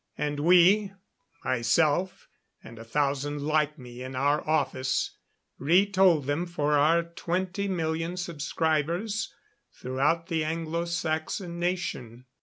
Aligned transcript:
And 0.17 0.39
we 0.39 0.93
myself 1.45 2.27
and 2.63 2.79
a 2.79 2.83
thousand 2.83 3.41
like 3.45 3.77
me 3.77 4.01
in 4.01 4.15
our 4.15 4.41
office 4.49 5.15
retold 5.59 6.25
them 6.25 6.47
for 6.47 6.75
our 6.75 7.03
twenty 7.03 7.67
million 7.67 8.17
subscribers 8.17 9.31
throughout 9.71 10.25
the 10.25 10.43
Anglo 10.43 10.85
Saxon 10.85 11.59
Nation. 11.59 12.25